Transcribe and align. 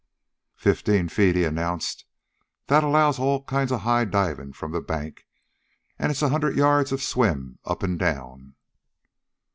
"Fifteen 0.55 1.09
feet," 1.09 1.35
he 1.35 1.43
announced. 1.43 2.05
"That 2.65 2.83
allows 2.83 3.19
all 3.19 3.43
kinds 3.43 3.71
of 3.71 3.81
high 3.81 4.05
divin' 4.05 4.51
from 4.51 4.71
the 4.71 4.81
bank. 4.81 5.27
An' 5.99 6.09
it's 6.09 6.23
a 6.23 6.29
hundred 6.29 6.57
yards 6.57 6.91
of 6.91 7.01
a 7.01 7.03
swim 7.03 7.59
up 7.65 7.83
an' 7.83 7.97
down." 7.97 8.55